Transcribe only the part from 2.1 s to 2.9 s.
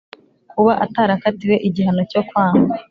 cyo kwangwa